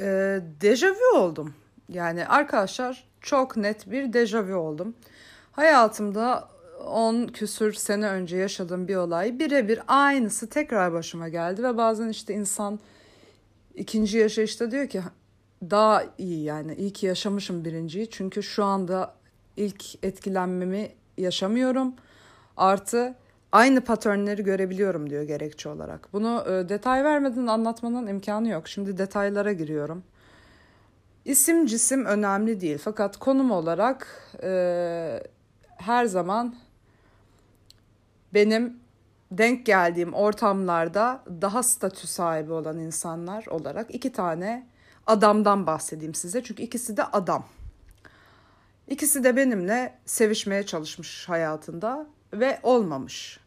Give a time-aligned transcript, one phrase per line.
[0.00, 1.54] e, dejavu oldum.
[1.88, 4.94] Yani arkadaşlar çok net bir dejavu oldum.
[5.52, 6.48] Hayatımda
[6.86, 12.34] 10 küsür sene önce yaşadığım bir olay birebir aynısı tekrar başıma geldi ve bazen işte
[12.34, 12.80] insan
[13.74, 15.02] ikinci yaşayışta diyor ki
[15.70, 19.14] daha iyi yani iyi ki yaşamışım birinciyi çünkü şu anda
[19.56, 21.94] ilk etkilenmemi yaşamıyorum
[22.56, 23.14] artı
[23.54, 26.08] aynı paternleri görebiliyorum diyor gerekçe olarak.
[26.12, 28.68] Bunu e, detay vermeden anlatmanın imkanı yok.
[28.68, 30.04] Şimdi detaylara giriyorum.
[31.24, 34.06] İsim cisim önemli değil fakat konum olarak
[34.42, 35.22] e,
[35.76, 36.54] her zaman
[38.34, 38.76] benim
[39.30, 44.66] denk geldiğim ortamlarda daha statü sahibi olan insanlar olarak iki tane
[45.06, 46.42] adamdan bahsedeyim size.
[46.42, 47.44] Çünkü ikisi de adam.
[48.88, 53.43] İkisi de benimle sevişmeye çalışmış hayatında ve olmamış.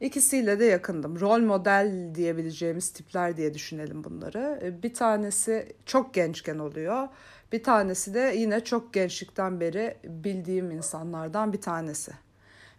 [0.00, 1.20] İkisiyle de yakındım.
[1.20, 4.74] Rol model diyebileceğimiz tipler diye düşünelim bunları.
[4.82, 7.08] Bir tanesi çok gençken oluyor.
[7.52, 12.12] Bir tanesi de yine çok gençlikten beri bildiğim insanlardan bir tanesi.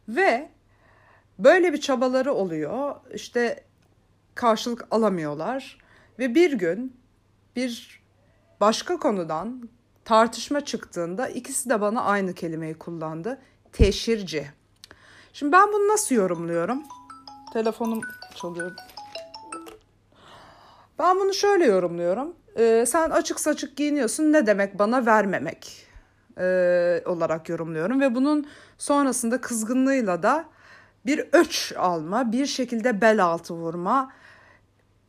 [0.10, 0.50] Ve
[1.40, 2.96] böyle bir çabaları oluyor.
[3.14, 3.64] İşte
[4.36, 5.78] karşılık alamıyorlar
[6.20, 6.98] ve bir gün
[7.56, 8.02] bir
[8.62, 9.70] başka konudan
[10.06, 13.42] tartışma çıktığında ikisi de bana aynı kelimeyi kullandı.
[13.72, 14.52] Teşhirci.
[15.34, 16.84] Şimdi ben bunu nasıl yorumluyorum?
[17.54, 18.02] Telefonum
[18.36, 18.72] çalıyor.
[21.00, 22.34] Ben bunu şöyle yorumluyorum.
[22.58, 25.88] Ee, sen açık saçık giyiniyorsun ne demek bana vermemek
[26.38, 28.02] ee, olarak yorumluyorum.
[28.02, 30.46] Ve bunun sonrasında kızgınlığıyla da
[31.06, 34.12] bir öç alma, bir şekilde bel altı vurma.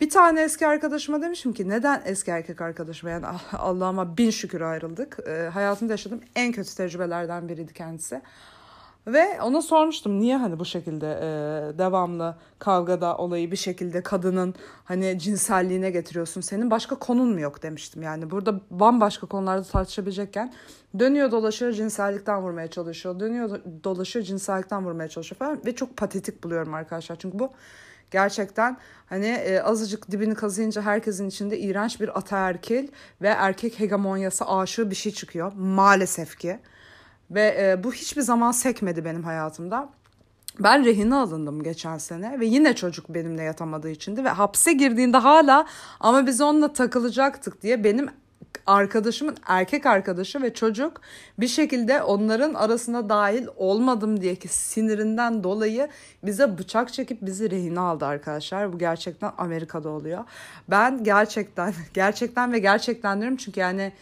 [0.00, 5.18] Bir tane eski arkadaşıma demişim ki neden eski erkek arkadaşıma yani Allah'ıma bin şükür ayrıldık.
[5.28, 8.22] E, hayatımda yaşadığım en kötü tecrübelerden biriydi kendisi.
[9.06, 15.18] Ve ona sormuştum niye hani bu şekilde e, devamlı kavgada olayı bir şekilde kadının hani
[15.18, 16.40] cinselliğine getiriyorsun.
[16.40, 18.02] Senin başka konun mu yok demiştim.
[18.02, 20.52] Yani burada bambaşka konularda tartışabilecekken
[20.98, 23.20] dönüyor dolaşıyor cinsellikten vurmaya çalışıyor.
[23.20, 25.60] Dönüyor dolaşıyor cinsellikten vurmaya çalışıyor falan.
[25.66, 27.16] Ve çok patetik buluyorum arkadaşlar.
[27.16, 27.52] Çünkü bu
[28.10, 28.76] gerçekten
[29.06, 32.88] hani e, azıcık dibini kazıyınca herkesin içinde iğrenç bir ataerkil
[33.22, 35.52] ve erkek hegemonyası aşığı bir şey çıkıyor.
[35.56, 36.58] Maalesef ki.
[37.34, 39.88] Ve e, bu hiçbir zaman sekmedi benim hayatımda.
[40.60, 45.66] Ben rehine alındım geçen sene ve yine çocuk benimle yatamadığı içindi ve hapse girdiğinde hala
[46.00, 48.08] ama biz onunla takılacaktık diye benim
[48.66, 51.00] arkadaşımın erkek arkadaşı ve çocuk
[51.38, 55.88] bir şekilde onların arasına dahil olmadım diye ki sinirinden dolayı
[56.22, 58.72] bize bıçak çekip bizi rehine aldı arkadaşlar.
[58.72, 60.24] Bu gerçekten Amerika'da oluyor.
[60.68, 63.92] Ben gerçekten gerçekten ve gerçekten diyorum çünkü yani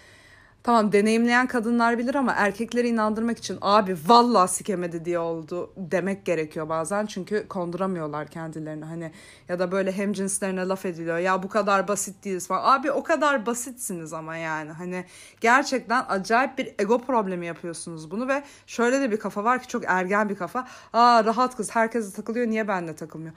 [0.62, 6.68] Tamam deneyimleyen kadınlar bilir ama erkekleri inandırmak için abi vallahi sikemedi diye oldu demek gerekiyor
[6.68, 7.06] bazen.
[7.06, 9.12] Çünkü konduramıyorlar kendilerini hani
[9.48, 11.18] ya da böyle hem cinslerine laf ediliyor.
[11.18, 12.78] Ya bu kadar basit değiliz falan.
[12.78, 15.04] Abi o kadar basitsiniz ama yani hani
[15.40, 19.84] gerçekten acayip bir ego problemi yapıyorsunuz bunu ve şöyle de bir kafa var ki çok
[19.86, 20.66] ergen bir kafa.
[20.92, 23.34] Aa rahat kız herkese takılıyor niye benimle takılmıyor?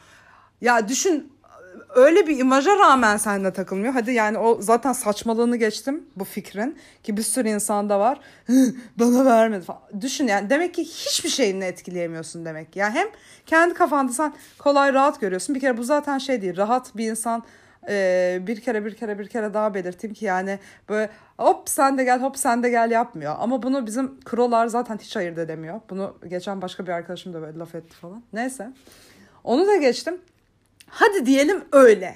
[0.61, 1.33] Ya düşün
[1.95, 3.93] öyle bir imaja rağmen seninle takılmıyor.
[3.93, 8.19] Hadi yani o zaten saçmalığını geçtim bu fikrin ki bir sürü insanda var.
[8.99, 9.81] Bana vermedi falan.
[10.01, 12.75] Düşün yani demek ki hiçbir şeyini etkileyemiyorsun demek.
[12.75, 13.07] Yani hem
[13.45, 15.55] kendi kafanda sen kolay rahat görüyorsun.
[15.55, 16.57] Bir kere bu zaten şey değil.
[16.57, 17.43] Rahat bir insan
[17.89, 20.59] e, bir kere bir kere bir kere daha belirteyim ki yani
[20.89, 23.35] böyle hop sen de gel hop sen de gel yapmıyor.
[23.39, 25.81] Ama bunu bizim krolar zaten hiç ayırt edemiyor.
[25.89, 28.23] Bunu geçen başka bir arkadaşım da böyle laf etti falan.
[28.33, 28.71] Neyse.
[29.43, 30.17] Onu da geçtim.
[30.95, 32.15] Hadi diyelim öyle.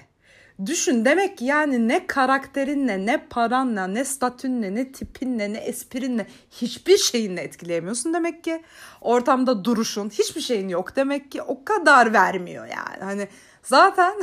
[0.65, 6.97] Düşün demek ki yani ne karakterinle, ne paranla, ne statünle, ne tipinle, ne esprinle hiçbir
[6.97, 8.63] şeyinle etkileyemiyorsun demek ki.
[9.01, 11.41] Ortamda duruşun, hiçbir şeyin yok demek ki.
[11.41, 13.03] O kadar vermiyor yani.
[13.03, 13.27] Hani
[13.63, 14.13] zaten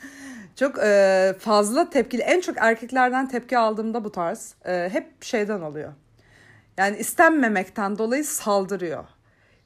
[0.56, 2.22] çok e, fazla tepkili.
[2.22, 5.92] En çok erkeklerden tepki aldığımda bu tarz e, hep şeyden oluyor.
[6.76, 9.04] Yani istenmemekten dolayı saldırıyor.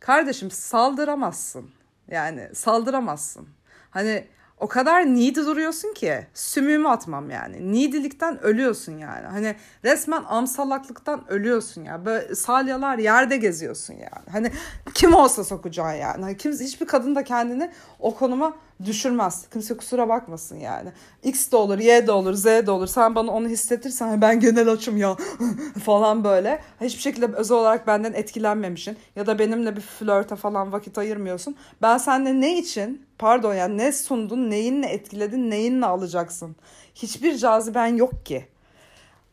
[0.00, 1.70] Kardeşim saldıramazsın.
[2.10, 3.57] Yani saldıramazsın.
[3.90, 4.24] Hani
[4.60, 7.72] o kadar needy duruyorsun ki sümüğümü atmam yani.
[7.72, 9.26] Needy'likten ölüyorsun yani.
[9.26, 12.04] Hani resmen amsalaklıktan ölüyorsun ya.
[12.04, 14.30] Böyle salyalar yerde geziyorsun yani.
[14.32, 14.52] Hani
[14.94, 16.22] kim olsa sokacaksın yani.
[16.22, 19.46] Hani kimse, hiçbir kadın da kendini o konuma düşürmez.
[19.52, 20.92] Kimse kusura bakmasın yani.
[21.22, 22.86] X de olur, Y de olur, Z de olur.
[22.86, 25.16] Sen bana onu hissettirsen ben genel açım ya
[25.84, 26.60] falan böyle.
[26.80, 28.96] Hiçbir şekilde özel olarak benden etkilenmemişsin.
[29.16, 31.56] Ya da benimle bir flörte falan vakit ayırmıyorsun.
[31.82, 36.56] Ben seninle ne için pardon yani ne sundun, neyinle etkiledin, neyinle alacaksın?
[36.94, 38.48] Hiçbir caziben yok ki.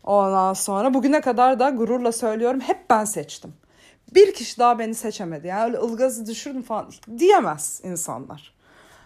[0.04, 3.54] Ondan sonra bugüne kadar da gururla söylüyorum hep ben seçtim.
[4.16, 5.48] Bir kişi daha beni seçemedi.
[5.48, 8.55] Yani öyle ılgazı düşürdüm falan diyemez insanlar.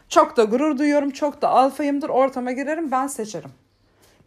[0.09, 1.09] Çok da gurur duyuyorum.
[1.09, 2.09] Çok da alfayımdır.
[2.09, 3.51] Ortama girerim ben seçerim.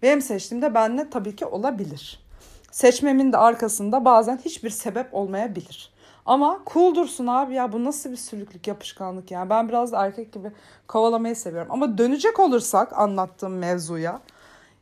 [0.02, 2.22] Benim seçtiğimde benle tabii ki olabilir.
[2.70, 5.92] Seçmemin de arkasında bazen hiçbir sebep olmayabilir.
[6.26, 9.50] Ama cool dursun abi ya bu nasıl bir sülüklük yapışkanlık yani.
[9.50, 10.52] Ben biraz da erkek gibi
[10.88, 11.72] kovalamayı seviyorum.
[11.72, 14.20] Ama dönecek olursak anlattığım mevzuya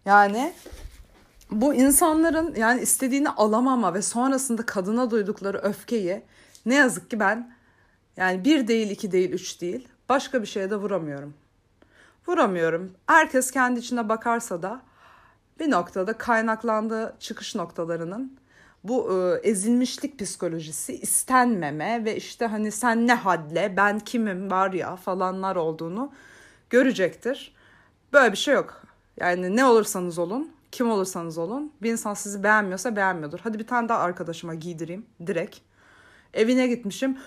[0.04, 0.52] yani
[1.50, 6.22] bu insanların yani istediğini alamama ve sonrasında kadına duydukları öfkeyi
[6.66, 7.52] ne yazık ki ben
[8.16, 11.34] yani bir değil iki değil üç değil başka bir şeye de vuramıyorum.
[12.26, 12.92] Vuramıyorum.
[13.06, 14.82] Herkes kendi içine bakarsa da
[15.60, 18.38] bir noktada kaynaklandığı çıkış noktalarının
[18.84, 24.96] bu e, ezilmişlik psikolojisi, istenmeme ve işte hani sen ne hadle, ben kimim var ya
[24.96, 26.12] falanlar olduğunu
[26.70, 27.54] görecektir.
[28.12, 28.82] Böyle bir şey yok.
[29.16, 33.38] Yani ne olursanız olun, kim olursanız olun bir insan sizi beğenmiyorsa beğenmiyordur.
[33.42, 35.58] Hadi bir tane daha arkadaşıma giydireyim direkt.
[36.34, 37.18] Evine gitmişim.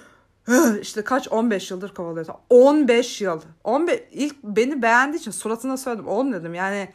[0.81, 2.25] İşte kaç 15 yıldır kovalıyor.
[2.49, 3.41] 15 yıl.
[3.63, 6.07] 15 ilk beni beğendiği için suratına söyledim.
[6.07, 6.89] Oğlum dedim yani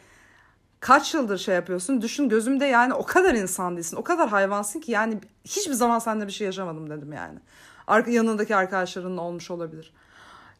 [0.80, 2.02] kaç yıldır şey yapıyorsun?
[2.02, 3.96] Düşün gözümde yani o kadar insan değilsin.
[3.96, 7.38] O kadar hayvansın ki yani hiçbir zaman seninle bir şey yaşamadım dedim yani.
[7.86, 9.92] Arka, yanındaki arkadaşlarının olmuş olabilir.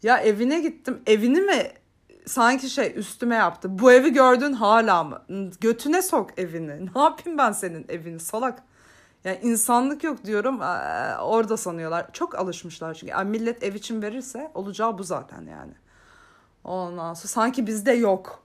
[0.02, 1.02] Ya evine gittim.
[1.06, 1.73] Evini mi
[2.26, 3.79] sanki şey üstüme yaptı.
[3.79, 5.23] Bu evi gördün hala mı?
[5.61, 6.87] Götüne sok evini.
[6.94, 8.62] Ne yapayım ben senin evini salak.
[9.29, 10.61] Yani insanlık yok diyorum
[11.21, 12.07] orada sanıyorlar.
[12.13, 13.11] Çok alışmışlar çünkü.
[13.13, 15.73] Yani millet ev için verirse olacağı bu zaten yani.
[16.65, 18.43] Ondan sonra sanki bizde yok.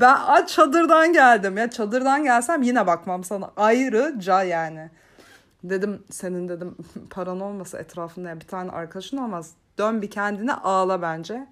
[0.00, 4.90] Ben çadırdan geldim ya çadırdan gelsem yine bakmam sana ayrıca yani.
[5.64, 6.76] Dedim senin dedim
[7.10, 9.50] paran olmasa etrafında bir tane arkadaşın olmaz.
[9.78, 11.46] Dön bir kendine ağla bence.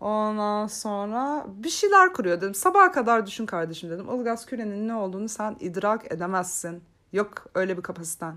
[0.00, 2.54] Ondan sonra bir şeyler kuruyor dedim.
[2.54, 4.06] Sabaha kadar düşün kardeşim dedim.
[4.20, 6.82] Ilgaz Küre'nin ne olduğunu sen idrak edemezsin.
[7.12, 8.34] Yok öyle bir kapasiten.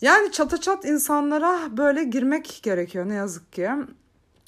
[0.00, 3.70] Yani çata çat insanlara böyle girmek gerekiyor ne yazık ki.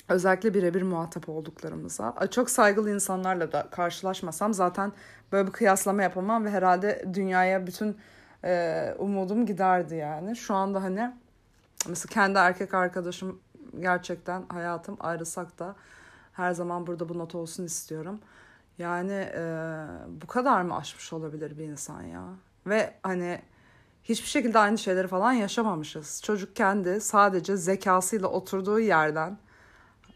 [0.09, 2.15] Özellikle birebir muhatap olduklarımıza.
[2.31, 4.93] Çok saygılı insanlarla da karşılaşmasam zaten
[5.33, 7.97] böyle bir kıyaslama yapamam ve herhalde dünyaya bütün
[8.45, 10.37] e, umudum giderdi yani.
[10.37, 11.13] Şu anda hani
[11.89, 13.41] mesela kendi erkek arkadaşım
[13.81, 15.77] gerçekten hayatım ayrılsak da
[16.33, 18.21] her zaman burada bu not olsun istiyorum.
[18.79, 19.43] Yani e,
[20.23, 22.25] bu kadar mı aşmış olabilir bir insan ya?
[22.67, 23.43] Ve hani
[24.05, 26.23] hiçbir şekilde aynı şeyleri falan yaşamamışız.
[26.23, 29.39] Çocuk kendi sadece zekasıyla oturduğu yerden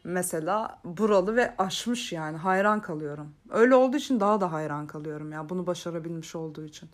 [0.05, 3.35] mesela buralı ve aşmış yani hayran kalıyorum.
[3.51, 6.89] Öyle olduğu için daha da hayran kalıyorum ya bunu başarabilmiş olduğu için.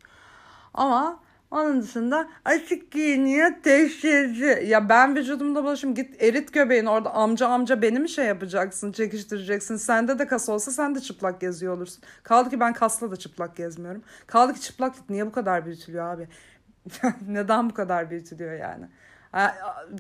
[0.75, 1.21] Ama
[1.51, 4.67] onun dışında açık giyiniyor teşhirci.
[4.67, 9.77] Ya ben vücudumda bulaşım git erit göbeğini orada amca amca beni mi şey yapacaksın çekiştireceksin.
[9.77, 12.03] Sende de kas olsa sen de çıplak geziyor olursun.
[12.23, 14.03] Kaldı ki ben kasla da çıplak gezmiyorum.
[14.27, 16.29] Kaldı ki çıplaklık niye bu kadar büyütülüyor abi?
[17.29, 18.87] Neden bu kadar büyütülüyor yani?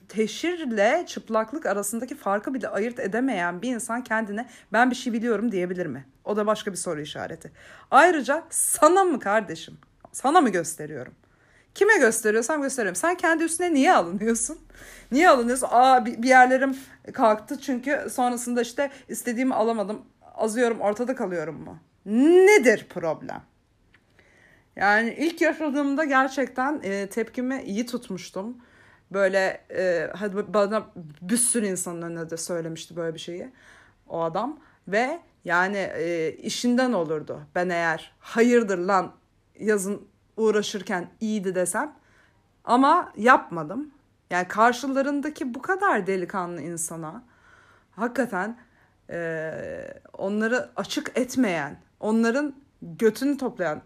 [0.08, 5.86] teşhirle çıplaklık arasındaki farkı bile ayırt edemeyen bir insan kendine ben bir şey biliyorum diyebilir
[5.86, 6.06] mi?
[6.24, 7.52] O da başka bir soru işareti.
[7.90, 9.78] Ayrıca sana mı kardeşim?
[10.12, 11.12] Sana mı gösteriyorum?
[11.76, 12.96] Kime gösteriyorsam gösteriyorum.
[12.96, 14.58] Sen kendi üstüne niye alınıyorsun?
[15.12, 15.68] Niye alınıyorsun?
[15.70, 16.76] Aa bir yerlerim
[17.12, 20.02] kalktı çünkü sonrasında işte istediğimi alamadım.
[20.34, 21.78] Azıyorum ortada kalıyorum mu?
[22.46, 23.42] Nedir problem?
[24.76, 28.56] Yani ilk yaşadığımda gerçekten e, tepkimi iyi tutmuştum.
[29.10, 30.86] Böyle e, hadi bana
[31.22, 33.48] bir sürü insanın önüne de söylemişti böyle bir şeyi
[34.08, 34.60] o adam.
[34.88, 37.40] Ve yani e, işinden olurdu.
[37.54, 39.12] Ben eğer hayırdır lan
[39.58, 41.92] yazın uğraşırken iyiydi desem.
[42.64, 43.90] Ama yapmadım.
[44.30, 47.22] Yani karşılarındaki bu kadar delikanlı insana
[47.90, 48.56] hakikaten
[49.10, 49.52] e,
[50.12, 53.82] onları açık etmeyen, onların götünü toplayan,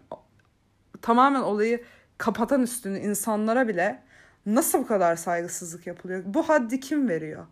[1.01, 1.83] tamamen olayı
[2.17, 4.03] kapatan üstünü insanlara bile
[4.45, 6.23] nasıl bu kadar saygısızlık yapılıyor?
[6.25, 7.45] Bu haddi kim veriyor?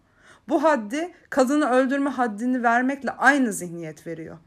[0.49, 4.37] Bu haddi kadını öldürme haddini vermekle aynı zihniyet veriyor.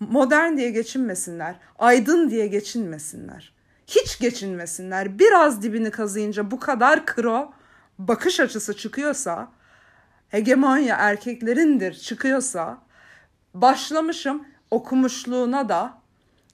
[0.00, 3.59] Modern diye geçinmesinler, aydın diye geçinmesinler
[3.90, 5.18] hiç geçinmesinler.
[5.18, 7.52] Biraz dibini kazıyınca bu kadar kro
[7.98, 9.48] bakış açısı çıkıyorsa,
[10.28, 12.78] hegemonya erkeklerindir çıkıyorsa,
[13.54, 15.98] başlamışım okumuşluğuna da,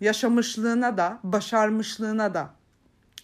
[0.00, 2.50] yaşamışlığına da, başarmışlığına da.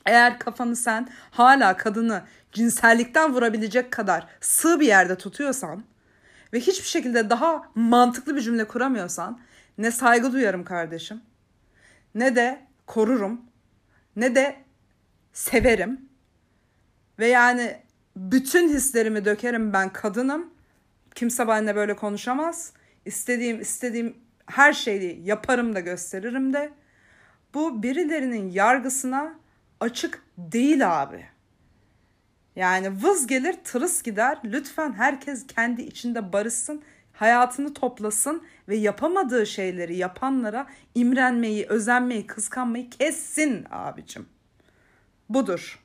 [0.07, 5.85] Eğer kafanı sen hala kadını cinsellikten vurabilecek kadar sığ bir yerde tutuyorsan
[6.53, 9.41] ve hiçbir şekilde daha mantıklı bir cümle kuramıyorsan
[9.79, 11.21] ne saygı duyarım kardeşim
[12.15, 13.50] ne de korurum
[14.17, 14.57] ne de
[15.33, 16.09] severim.
[17.19, 17.77] Ve yani
[18.17, 20.51] bütün hislerimi dökerim ben kadınım.
[21.15, 22.73] Kimse benimle böyle konuşamaz.
[23.05, 26.73] İstediğim istediğim her şeyi yaparım da gösteririm de.
[27.55, 29.35] Bu birilerinin yargısına
[29.81, 31.27] açık değil abi.
[32.57, 34.39] Yani vız gelir tırıs gider.
[34.45, 36.83] Lütfen herkes kendi içinde barışsın.
[37.21, 44.27] Hayatını toplasın ve yapamadığı şeyleri yapanlara imrenmeyi, özenmeyi, kıskanmayı kessin abicim.
[45.29, 45.81] Budur.